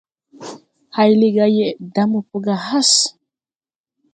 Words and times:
Hayle 0.95 1.27
ga 1.35 1.45
yeʼ 1.57 1.75
daʼ 1.93 2.07
mo 2.11 2.19
po 2.29 2.37
ga 2.45 2.55
has. 2.67 2.91